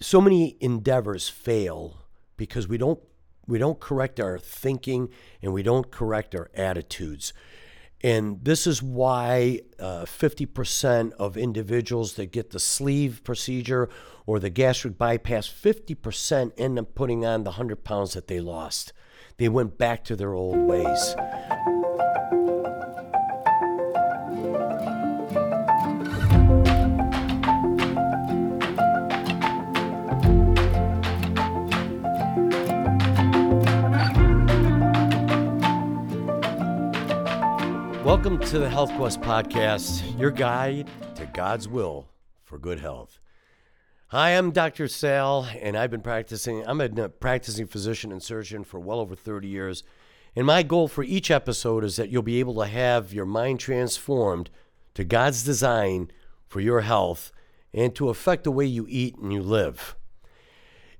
[0.00, 1.98] so many endeavors fail
[2.36, 3.00] because we don't
[3.46, 5.08] we don't correct our thinking
[5.40, 7.32] and we don't correct our attitudes.
[8.02, 13.88] And this is why uh, 50% of individuals that get the sleeve procedure
[14.26, 18.92] or the gastric bypass, 50% end up putting on the 100 pounds that they lost.
[19.38, 21.14] They went back to their old ways.
[38.06, 42.06] Welcome to the Health Quest podcast, your guide to God's will
[42.44, 43.18] for good health.
[44.10, 44.86] Hi, I'm Dr.
[44.86, 46.64] Sal, and I've been practicing.
[46.68, 49.82] I'm a practicing physician and surgeon for well over 30 years.
[50.36, 53.58] And my goal for each episode is that you'll be able to have your mind
[53.58, 54.50] transformed
[54.94, 56.12] to God's design
[56.46, 57.32] for your health
[57.74, 59.96] and to affect the way you eat and you live.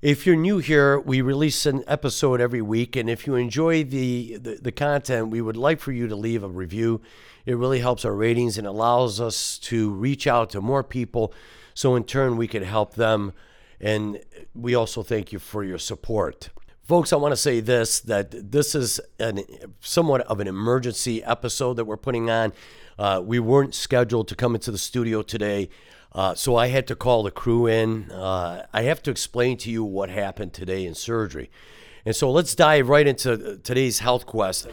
[0.01, 4.37] If you're new here, we release an episode every week, and if you enjoy the,
[4.37, 7.01] the, the, content, we would like for you to leave a review.
[7.47, 11.33] It really helps our ratings and allows us to reach out to more people,
[11.73, 13.33] so in turn, we can help them.
[13.81, 14.19] And
[14.53, 16.49] we also thank you for your support.
[16.83, 19.39] Folks, I want to say this that this is an,
[19.79, 22.53] somewhat of an emergency episode that we're putting on.
[22.99, 25.69] Uh, we weren't scheduled to come into the studio today.
[26.13, 28.11] Uh, so I had to call the crew in.
[28.11, 31.49] Uh, I have to explain to you what happened today in surgery.
[32.05, 34.67] And so let's dive right into today's health quest.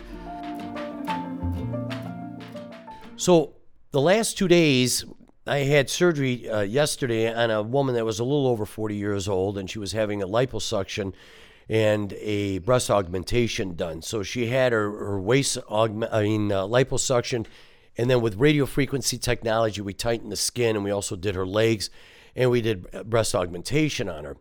[3.16, 3.55] So
[3.90, 5.05] the last two days,
[5.46, 9.28] I had surgery uh, yesterday on a woman that was a little over 40 years
[9.28, 11.12] old, and she was having a liposuction
[11.68, 14.02] and a breast augmentation done.
[14.02, 17.46] So she had her, her waist, augment, I mean, uh, liposuction
[17.97, 21.47] and then with radio frequency technology, we tightened the skin and we also did her
[21.47, 21.91] legs
[22.34, 24.36] and we did breast augmentation on her.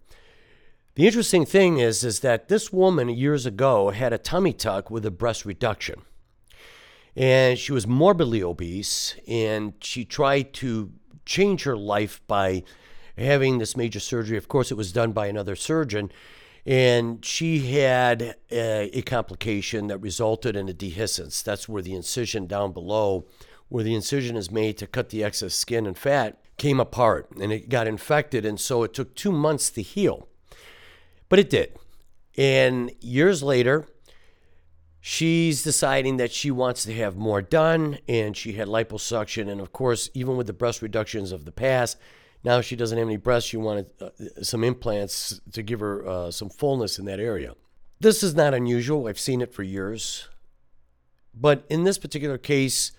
[0.95, 5.05] The interesting thing is, is that this woman years ago had a tummy tuck with
[5.05, 6.01] a breast reduction.
[7.15, 10.91] And she was morbidly obese and she tried to
[11.25, 12.63] change her life by
[13.17, 14.37] having this major surgery.
[14.37, 16.11] Of course, it was done by another surgeon
[16.65, 21.43] and she had a, a, complication that resulted in a dehiscence.
[21.43, 23.25] That's where the incision down below,
[23.73, 27.51] where the incision is made to cut the excess skin and fat, came apart and
[27.51, 28.45] it got infected.
[28.45, 30.27] And so it took two months to heal.
[31.27, 31.75] But it did.
[32.37, 33.87] And years later,
[35.01, 37.97] she's deciding that she wants to have more done.
[38.07, 39.49] And she had liposuction.
[39.49, 41.97] And of course, even with the breast reductions of the past,
[42.43, 43.49] now she doesn't have any breasts.
[43.49, 44.09] She wanted uh,
[44.43, 47.55] some implants to give her uh, some fullness in that area.
[47.99, 49.07] This is not unusual.
[49.07, 50.29] I've seen it for years.
[51.33, 52.91] But in this particular case,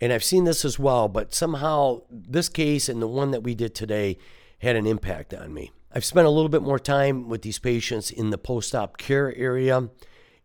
[0.00, 3.54] and I've seen this as well, but somehow this case and the one that we
[3.54, 4.18] did today
[4.58, 5.72] had an impact on me.
[5.92, 9.34] I've spent a little bit more time with these patients in the post op care
[9.34, 9.88] area,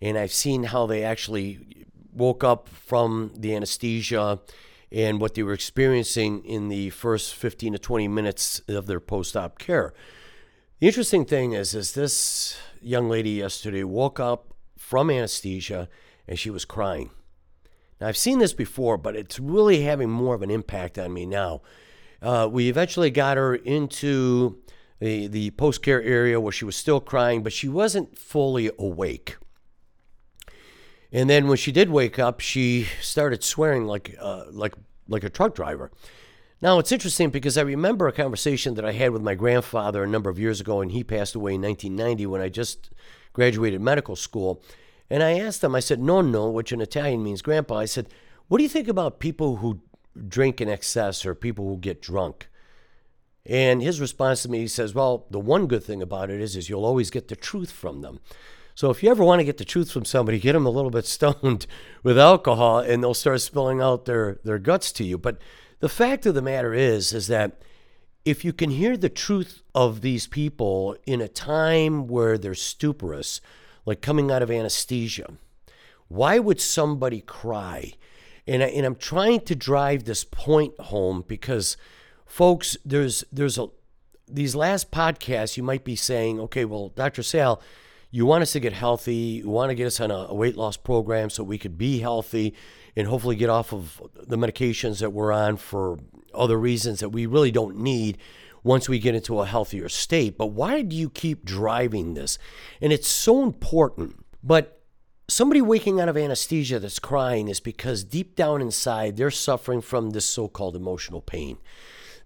[0.01, 4.40] and I've seen how they actually woke up from the anesthesia
[4.91, 9.57] and what they were experiencing in the first 15 to 20 minutes of their post-op
[9.57, 9.94] care.
[10.79, 15.88] The interesting thing is, is this young lady yesterday woke up from anesthesia
[16.28, 17.11] and she was crying.
[18.01, 21.28] Now I've seen this before, but it's really having more of an impact on me
[21.28, 21.62] now.
[22.19, 24.57] Uh, we eventually got her into
[25.00, 29.38] the the post care area where she was still crying, but she wasn't fully awake.
[31.11, 34.73] And then when she did wake up, she started swearing like uh, like
[35.07, 35.91] like a truck driver.
[36.59, 40.07] Now it's interesting because I remember a conversation that I had with my grandfather a
[40.07, 42.90] number of years ago, and he passed away in 1990 when I just
[43.34, 44.63] graduated medical school.
[45.11, 47.75] And I asked them, I said, "Nonno," which in Italian means grandpa.
[47.75, 48.07] I said,
[48.47, 49.81] "What do you think about people who
[50.29, 52.49] drink in excess or people who get drunk?"
[53.45, 56.55] And his response to me, he says, "Well, the one good thing about it is,
[56.55, 58.22] is you'll always get the truth from them."
[58.73, 60.89] So if you ever want to get the truth from somebody, get them a little
[60.89, 61.67] bit stoned
[62.03, 65.17] with alcohol and they'll start spilling out their, their guts to you.
[65.17, 65.39] But
[65.81, 67.61] the fact of the matter is, is that
[68.23, 73.41] if you can hear the truth of these people in a time where they're stuporous,
[73.85, 75.33] like coming out of anesthesia,
[76.07, 77.93] why would somebody cry?
[78.47, 81.78] And, I, and I'm trying to drive this point home because,
[82.25, 83.67] folks, there's there's a
[84.28, 87.23] these last podcasts you might be saying, okay, well, Dr.
[87.23, 87.61] Sal,
[88.09, 89.41] you want us to get healthy.
[89.43, 92.53] You want to get us on a, weight loss program so we could be healthy
[92.95, 95.97] and hopefully get off of the medications that we're on for
[96.33, 98.17] other reasons that we really don't need
[98.63, 100.37] once we get into a healthier state.
[100.37, 102.37] But why do you keep driving this?
[102.81, 104.23] And it's so important.
[104.43, 104.81] But
[105.28, 110.09] somebody waking out of anesthesia that's crying is because deep down inside they're suffering from
[110.09, 111.58] this so called emotional pain.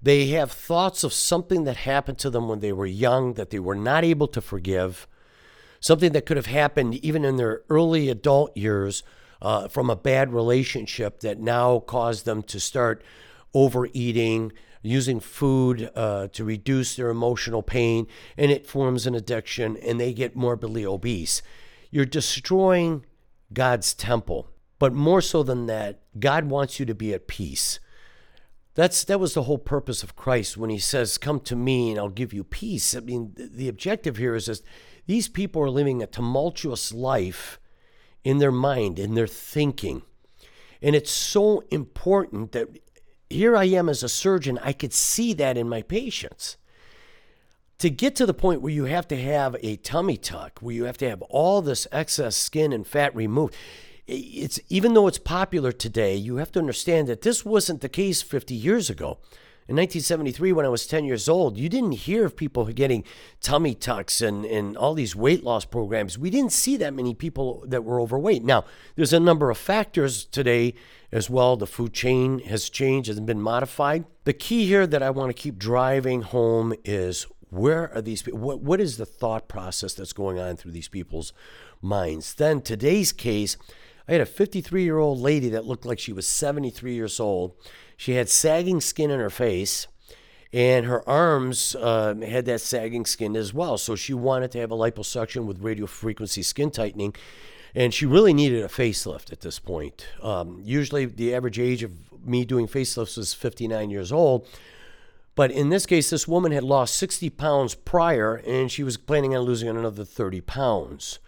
[0.01, 3.59] They have thoughts of something that happened to them when they were young that they
[3.59, 5.07] were not able to forgive,
[5.79, 9.03] something that could have happened even in their early adult years
[9.41, 13.03] uh, from a bad relationship that now caused them to start
[13.53, 14.51] overeating,
[14.85, 20.13] using food uh, to reduce their emotional pain, and it forms an addiction and they
[20.13, 21.41] get morbidly obese.
[21.91, 23.05] You're destroying
[23.53, 24.49] God's temple.
[24.77, 27.79] But more so than that, God wants you to be at peace.
[28.73, 31.99] That's that was the whole purpose of Christ when he says, "Come to me and
[31.99, 34.65] I'll give you peace." I mean, the objective here is just
[35.07, 37.57] these people are living a tumultuous life
[38.25, 40.01] in their mind, in their thinking.
[40.81, 42.67] And it's so important that
[43.29, 46.57] here I am as a surgeon, I could see that in my patients.
[47.79, 50.85] To get to the point where you have to have a tummy tuck, where you
[50.85, 53.55] have to have all this excess skin and fat removed,
[54.07, 58.21] it's even though it's popular today, you have to understand that this wasn't the case
[58.21, 59.17] 50 years ago.
[59.67, 63.03] In 1973, when I was 10 years old, you didn't hear of people getting
[63.41, 66.19] tummy tucks and, and all these weight loss programs.
[66.19, 68.43] We didn't see that many people that were overweight.
[68.43, 68.65] Now,
[68.95, 70.75] there's a number of factors today
[71.11, 71.57] as well.
[71.57, 74.05] The food chain has changed, has been modified.
[74.25, 78.41] The key here that I want to keep driving home is where are these people?
[78.41, 81.33] What, what is the thought process that's going on through these people's
[81.81, 82.35] minds?
[82.35, 83.57] Then, today's case,
[84.07, 87.55] I had a 53 year old lady that looked like she was 73 years old.
[87.97, 89.87] She had sagging skin in her face,
[90.51, 93.77] and her arms uh, had that sagging skin as well.
[93.77, 97.15] So she wanted to have a liposuction with radiofrequency skin tightening,
[97.73, 100.07] and she really needed a facelift at this point.
[100.21, 101.91] Um, usually, the average age of
[102.25, 104.47] me doing facelifts was 59 years old.
[105.35, 109.35] But in this case, this woman had lost 60 pounds prior, and she was planning
[109.35, 111.19] on losing another 30 pounds.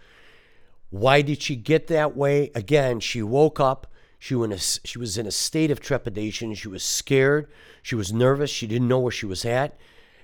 [0.90, 2.50] Why did she get that way?
[2.54, 3.86] Again, she woke up.
[4.18, 6.54] She, a, she was in a state of trepidation.
[6.54, 7.48] She was scared.
[7.82, 8.50] She was nervous.
[8.50, 9.78] She didn't know where she was at.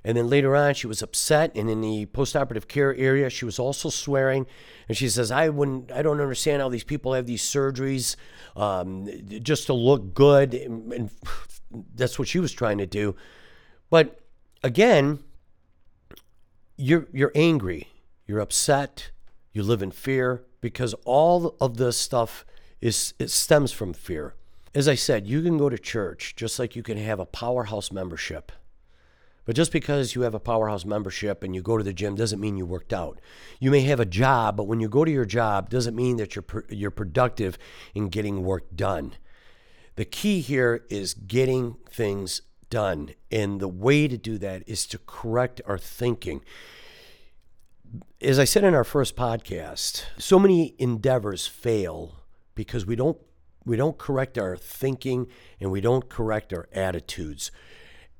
[0.04, 1.52] And then later on, she was upset.
[1.54, 4.46] And in the postoperative care area, she was also swearing.
[4.88, 5.90] And she says, "I wouldn't.
[5.90, 8.16] I don't understand how these people have these surgeries
[8.54, 9.08] um,
[9.42, 11.10] just to look good." And, and
[11.94, 13.16] that's what she was trying to do.
[13.88, 14.20] But
[14.62, 15.20] again,
[16.76, 17.88] you're you're angry.
[18.26, 19.10] You're upset.
[19.52, 22.44] You live in fear because all of this stuff
[22.84, 24.34] is it stems from fear.
[24.74, 27.90] As I said, you can go to church just like you can have a powerhouse
[27.90, 28.52] membership.
[29.46, 32.40] But just because you have a powerhouse membership and you go to the gym doesn't
[32.40, 33.20] mean you worked out.
[33.58, 36.36] You may have a job, but when you go to your job doesn't mean that
[36.36, 37.56] you're you're productive
[37.94, 39.14] in getting work done.
[39.96, 43.14] The key here is getting things done.
[43.30, 46.42] And the way to do that is to correct our thinking
[48.20, 52.23] as I said in our first podcast, so many endeavors fail
[52.54, 53.18] because we don't
[53.64, 55.26] we don't correct our thinking
[55.58, 57.50] and we don't correct our attitudes.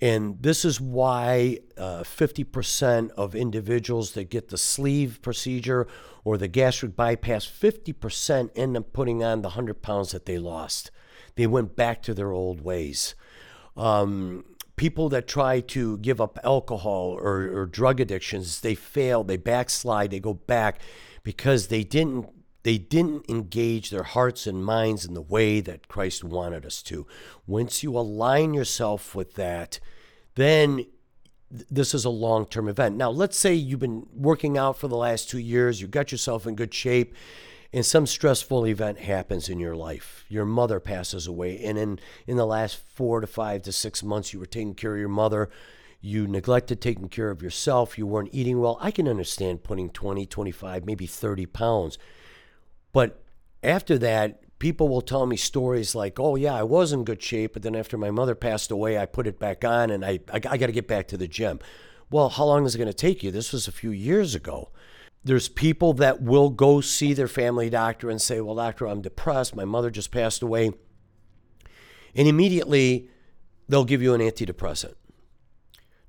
[0.01, 5.87] And this is why uh, 50% of individuals that get the sleeve procedure
[6.25, 10.91] or the gastric bypass, 50% end up putting on the 100 pounds that they lost.
[11.37, 13.15] They went back to their old ways.
[13.77, 14.45] Um,
[14.77, 20.11] people that try to give up alcohol or, or drug addictions, they fail, they backslide,
[20.11, 20.81] they go back
[21.23, 22.29] because they didn't
[22.65, 27.07] they didn't engage their hearts and minds in the way that Christ wanted us to.
[27.47, 29.79] Once you align yourself with that,
[30.35, 30.87] then
[31.51, 32.97] this is a long term event.
[32.97, 36.47] Now, let's say you've been working out for the last two years, you got yourself
[36.47, 37.15] in good shape,
[37.73, 40.25] and some stressful event happens in your life.
[40.29, 44.33] Your mother passes away, and in, in the last four to five to six months,
[44.33, 45.51] you were taking care of your mother.
[46.01, 47.99] You neglected taking care of yourself.
[47.99, 48.79] You weren't eating well.
[48.81, 51.99] I can understand putting 20, 25, maybe 30 pounds.
[52.95, 53.21] But
[53.63, 57.53] after that, people will tell me stories like, oh, yeah, I was in good shape,
[57.53, 60.37] but then after my mother passed away, I put it back on and I, I,
[60.37, 61.59] I got to get back to the gym.
[62.11, 63.31] Well, how long is it going to take you?
[63.31, 64.71] This was a few years ago.
[65.25, 69.57] There's people that will go see their family doctor and say, Well, doctor, I'm depressed.
[69.57, 70.73] My mother just passed away.
[72.15, 73.09] And immediately
[73.69, 74.95] they'll give you an antidepressant.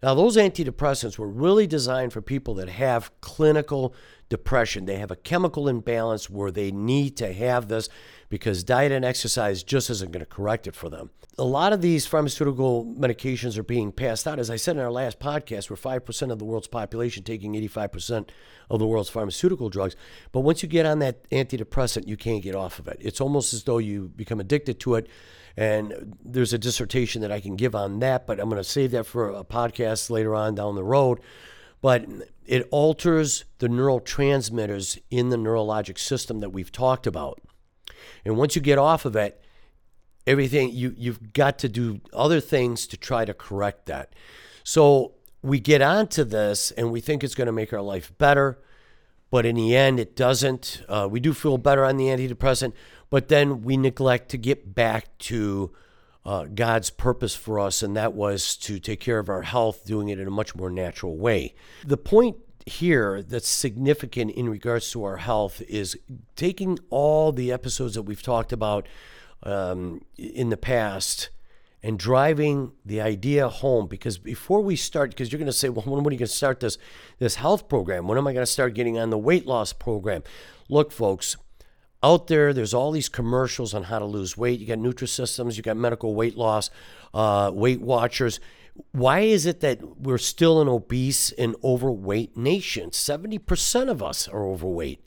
[0.06, 3.96] Now, those antidepressants were really designed for people that have clinical
[4.30, 4.86] depression.
[4.86, 7.90] They have a chemical imbalance where they need to have this
[8.30, 11.10] because diet and exercise just isn't going to correct it for them.
[11.40, 14.38] A lot of these pharmaceutical medications are being passed out.
[14.38, 18.30] As I said in our last podcast, we're 5% of the world's population taking 85%
[18.70, 19.96] of the world's pharmaceutical drugs.
[20.32, 22.98] But once you get on that antidepressant, you can't get off of it.
[23.00, 25.10] It's almost as though you become addicted to it.
[25.58, 28.92] And there's a dissertation that I can give on that, but I'm going to save
[28.92, 31.20] that for a podcast later on down the road.
[31.82, 32.06] But
[32.46, 37.42] it alters the neurotransmitters in the neurologic system that we've talked about.
[38.26, 39.42] And once you get off of it,
[40.28, 44.14] everything you you've got to do other things to try to correct that.
[44.64, 48.60] So we get onto this and we think it's going to make our life better,
[49.30, 50.82] but in the end, it doesn't.
[50.90, 52.74] Uh, we do feel better on the antidepressant,
[53.10, 55.72] but then we neglect to get back to
[56.26, 60.10] uh, God's purpose for us, and that was to take care of our health, doing
[60.10, 61.54] it in a much more natural way.
[61.86, 65.98] The point here that's significant in regards to our health is
[66.36, 68.88] taking all the episodes that we've talked about
[69.44, 71.30] um, in the past
[71.84, 73.86] and driving the idea home.
[73.86, 76.28] Because before we start because you're going to say well when are you going to
[76.28, 76.80] start this
[77.20, 78.08] this health program?
[78.08, 80.24] When am i going to start getting on the weight loss program?
[80.68, 81.38] Look folks
[82.04, 85.64] out there there's all these commercials on how to lose weight you got nutrisystems you
[85.64, 86.70] got medical weight loss
[87.14, 88.40] uh, weight watchers
[88.92, 94.46] why is it that we're still an obese and overweight nation 70% of us are
[94.46, 95.02] overweight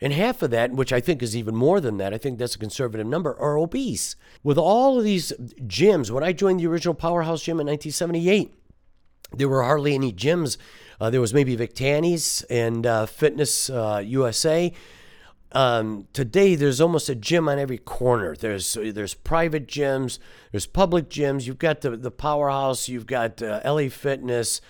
[0.00, 2.54] and half of that, which I think is even more than that, I think that's
[2.54, 4.14] a conservative number, are obese.
[4.44, 5.32] With all of these
[5.66, 8.54] gyms, when I joined the original Powerhouse Gym in 1978,
[9.34, 10.56] there were hardly any gyms.
[11.00, 14.72] Uh, there was maybe Vic Tanny's and uh, Fitness uh, USA.
[15.52, 18.36] Um, today, there's almost a gym on every corner.
[18.36, 20.18] There's there's private gyms,
[20.52, 21.46] there's public gyms.
[21.46, 24.60] You've got the the Powerhouse, you've got uh, LA Fitness,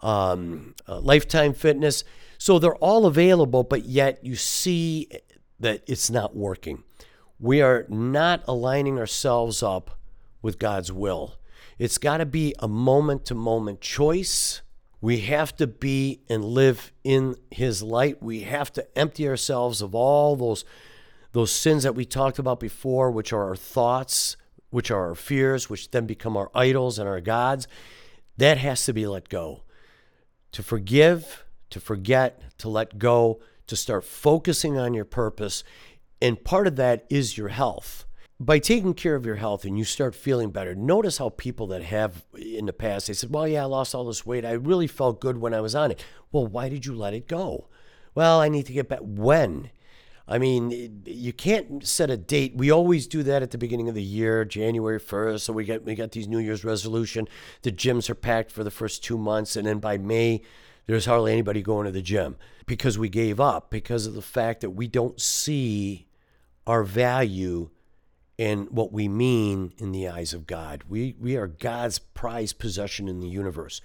[0.00, 2.02] um, uh, Lifetime Fitness.
[2.36, 5.08] So they're all available, but yet you see
[5.60, 6.84] that it's not working.
[7.40, 9.98] We are not aligning ourselves up
[10.42, 11.34] with God's will.
[11.78, 14.62] It's got to be a moment to moment choice.
[15.00, 18.22] We have to be and live in his light.
[18.22, 20.64] We have to empty ourselves of all those
[21.32, 24.36] those sins that we talked about before, which are our thoughts,
[24.70, 27.68] which are our fears, which then become our idols and our gods.
[28.38, 29.62] That has to be let go.
[30.52, 35.64] To forgive to forget, to let go, to start focusing on your purpose.
[36.20, 38.04] And part of that is your health.
[38.40, 41.82] By taking care of your health and you start feeling better, notice how people that
[41.82, 44.44] have in the past, they said, Well, yeah, I lost all this weight.
[44.44, 46.04] I really felt good when I was on it.
[46.30, 47.66] Well, why did you let it go?
[48.14, 49.00] Well, I need to get back.
[49.02, 49.70] When?
[50.28, 52.54] I mean, you can't set a date.
[52.54, 55.40] We always do that at the beginning of the year, January 1st.
[55.40, 57.26] So we get we got these New Year's resolution.
[57.62, 60.42] The gyms are packed for the first two months, and then by May,
[60.86, 64.60] there's hardly anybody going to the gym because we gave up because of the fact
[64.60, 66.06] that we don't see
[66.66, 67.70] our value
[68.38, 70.84] in what we mean in the eyes of God.
[70.88, 73.80] We we are God's prized possession in the universe.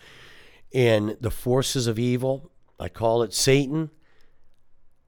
[0.73, 3.89] And the forces of evil, I call it Satan,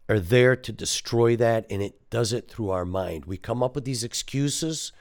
[0.09, 3.25] are there to destroy that and it does it through our mind.
[3.25, 4.91] We come up with these excuses,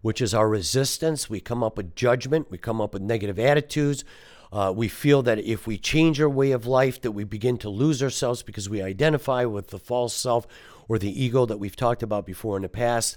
[0.00, 1.30] which is our resistance.
[1.30, 4.04] We come up with judgment, we come up with negative attitudes,
[4.52, 7.70] uh, we feel that if we change our way of life, that we begin to
[7.70, 10.46] lose ourselves because we identify with the false self
[10.88, 13.16] or the ego that we've talked about before in the past,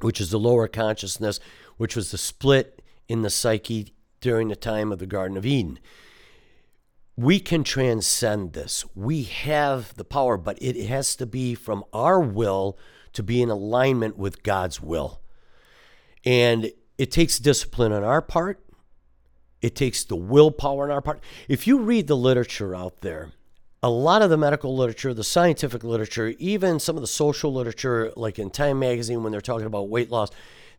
[0.00, 1.40] which is the lower consciousness,
[1.76, 5.78] which was the split in the psyche during the time of the Garden of Eden.
[7.16, 8.84] We can transcend this.
[8.94, 12.78] We have the power, but it has to be from our will
[13.14, 15.20] to be in alignment with God's will.
[16.24, 18.64] And it takes discipline on our part.
[19.60, 21.20] It takes the willpower on our part.
[21.48, 23.32] If you read the literature out there,
[23.82, 28.12] a lot of the medical literature, the scientific literature, even some of the social literature,
[28.16, 30.30] like in Time magazine, when they're talking about weight loss,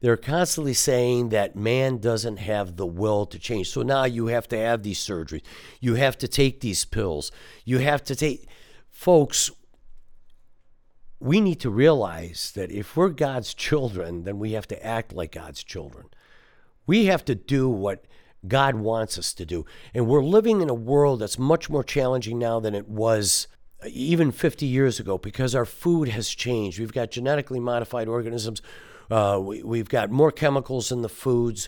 [0.02, 3.70] they're constantly saying that man doesn't have the will to change.
[3.70, 5.42] So now you have to have these surgeries.
[5.80, 7.32] You have to take these pills.
[7.66, 8.48] You have to take.
[8.90, 9.52] Folks,
[11.20, 15.34] we need to realize that if we're God's children, then we have to act like
[15.34, 16.08] God's children.
[16.88, 18.06] We have to do what
[18.48, 19.66] God wants us to do.
[19.94, 23.48] And we're living in a world that's much more challenging now than it was
[23.88, 26.80] even 50 years ago because our food has changed.
[26.80, 28.62] We've got genetically modified organisms,
[29.12, 31.68] uh, we, have got more chemicals in the foods.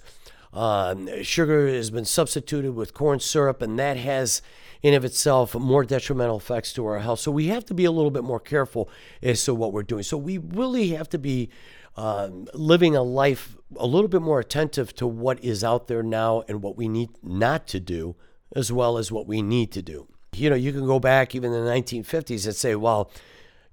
[0.53, 4.41] Uh, sugar has been substituted with corn syrup, and that has,
[4.83, 7.19] in of itself, more detrimental effects to our health.
[7.19, 8.89] So we have to be a little bit more careful
[9.23, 10.03] as to what we're doing.
[10.03, 11.49] So we really have to be
[11.95, 16.43] uh, living a life a little bit more attentive to what is out there now
[16.47, 18.15] and what we need not to do,
[18.55, 20.07] as well as what we need to do.
[20.35, 23.11] You know, you can go back even in the 1950s and say, well,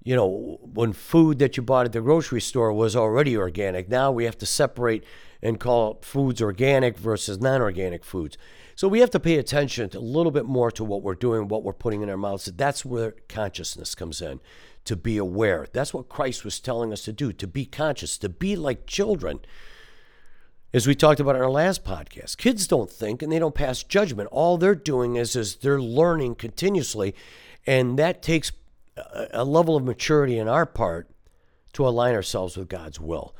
[0.03, 4.11] you know, when food that you bought at the grocery store was already organic, now
[4.11, 5.03] we have to separate
[5.41, 8.37] and call foods organic versus non organic foods.
[8.75, 11.63] So we have to pay attention a little bit more to what we're doing, what
[11.63, 12.45] we're putting in our mouths.
[12.45, 14.39] That's where consciousness comes in
[14.85, 15.67] to be aware.
[15.71, 19.39] That's what Christ was telling us to do, to be conscious, to be like children.
[20.73, 23.83] As we talked about in our last podcast, kids don't think and they don't pass
[23.83, 24.29] judgment.
[24.31, 27.15] All they're doing is, is they're learning continuously,
[27.65, 28.51] and that takes
[29.31, 31.09] a level of maturity in our part
[31.73, 33.35] to align ourselves with God's will.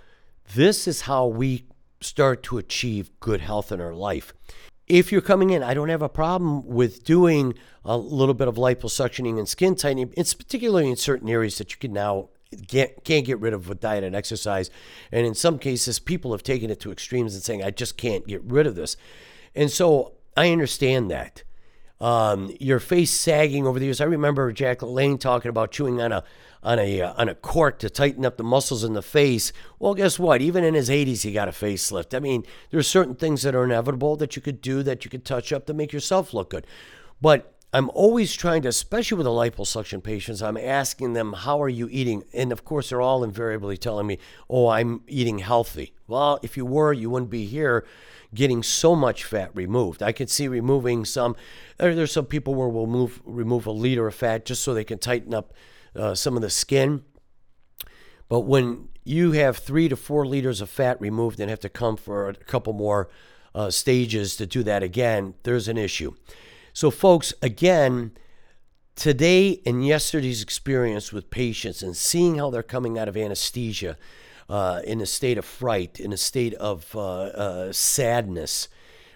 [0.56, 1.66] This is how we
[2.02, 4.34] start to achieve good health in our life.
[4.90, 7.54] If you're coming in, I don't have a problem with doing
[7.86, 10.12] a little bit of liposuctioning and skin tightening.
[10.18, 12.30] It's particularly in certain areas that you can now
[12.68, 14.72] can't, can't get rid of with diet and exercise.
[15.12, 18.26] And in some cases, people have taken it to extremes and saying, I just can't
[18.28, 18.98] get rid of this.
[19.56, 21.44] And so I understand that.
[22.02, 24.02] Um, your face sagging over the years.
[24.02, 26.24] I remember Jack LaLanne talking about chewing on a
[26.64, 29.52] on a uh, on a cork to tighten up the muscles in the face.
[29.80, 30.42] Well, guess what?
[30.42, 32.16] Even in his 80s, he got a facelift.
[32.16, 35.26] I mean, there's certain things that are inevitable that you could do that you could
[35.26, 36.68] touch up to make yourself look good.
[37.22, 41.70] But I'm always trying to, especially with the liposuction patients, I'm asking them, how are
[41.70, 42.24] you eating?
[42.34, 44.18] And of course, they're all invariably telling me,
[44.50, 45.94] oh, I'm eating healthy.
[46.08, 47.86] Well, if you were, you wouldn't be here
[48.34, 50.02] getting so much fat removed.
[50.02, 51.36] I could see removing some,
[51.78, 54.98] there's some people where we'll move, remove a liter of fat just so they can
[54.98, 55.54] tighten up
[55.96, 57.04] uh, some of the skin.
[58.28, 61.98] But when you have three to four liters of fat removed and have to come
[61.98, 63.10] for a couple more
[63.56, 66.14] uh, stages to do that again, there's an issue.
[66.74, 68.12] So, folks, again,
[68.96, 73.98] today and yesterday's experience with patients and seeing how they're coming out of anesthesia
[74.50, 78.68] uh, in a state of fright, in a state of uh, uh, sadness,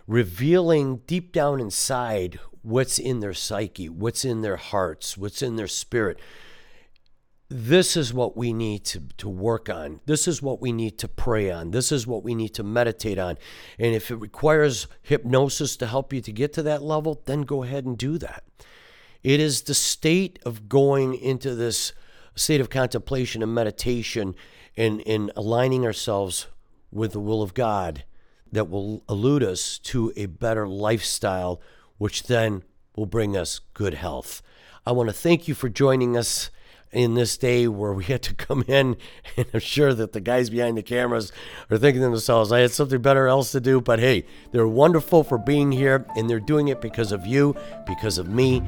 [0.08, 5.68] revealing deep down inside what's in their psyche, what's in their hearts, what's in their
[5.68, 6.20] spirit.
[7.56, 10.00] This is what we need to, to work on.
[10.08, 11.70] This is what we need to pray on.
[11.70, 13.38] This is what we need to meditate on.
[13.78, 17.62] And if it requires hypnosis to help you to get to that level, then go
[17.62, 18.44] ahead and do that.
[19.22, 21.94] It is the state of going into this
[22.34, 24.34] state of contemplation and meditation
[24.76, 26.48] and, and aligning ourselves
[26.92, 28.04] with the will of God
[28.52, 31.62] that will elude us to a better lifestyle,
[32.00, 32.64] which then
[32.96, 34.42] will bring us good health.
[34.88, 36.50] I want to thank you for joining us
[36.94, 38.96] in this day where we had to come in
[39.38, 41.32] and I'm sure that the guys behind the cameras
[41.70, 43.82] are thinking to themselves, I had something better else to do.
[43.82, 48.18] But hey, they're wonderful for being here and they're doing it because of you, because
[48.18, 48.62] of me,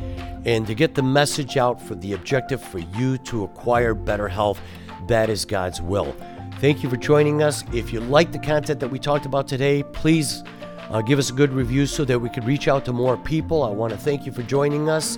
[0.46, 4.60] and to get the message out for the objective for you to acquire better health.
[5.08, 6.16] That is God's will.
[6.60, 7.64] Thank you for joining us.
[7.74, 10.44] If you like the content that we talked about today, please
[10.90, 13.64] uh, give us a good review so that we could reach out to more people.
[13.64, 15.18] I want to thank you for joining us.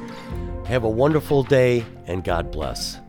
[0.68, 3.00] Have a wonderful day and God bless.